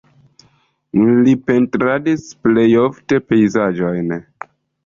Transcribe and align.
Li 1.27 1.35
pentradis 1.51 2.25
plej 2.47 2.65
ofte 2.87 3.23
pejzaĝojn. 3.29 4.13